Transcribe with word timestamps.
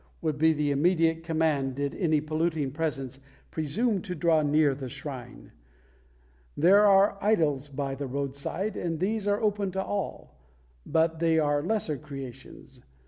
would 0.19 0.39
be 0.39 0.51
the 0.51 0.71
immediate 0.71 1.23
command, 1.23 1.75
did 1.75 1.93
any 1.93 2.19
polluting 2.19 2.71
presence 2.71 3.19
presume 3.51 4.01
to 4.01 4.15
draw 4.15 4.41
near 4.41 4.73
the 4.73 4.89
shrine. 4.89 5.51
There 6.57 6.87
are 6.87 7.19
idols 7.23 7.69
by 7.69 7.93
the 7.93 8.07
roadside, 8.07 8.75
and 8.75 8.99
these 8.99 9.27
are 9.27 9.39
open 9.39 9.69
to 9.73 9.83
all; 9.83 10.39
but 10.87 11.19
they 11.19 11.37
are 11.37 11.61
lesser 11.61 11.97
creations. 11.99 12.81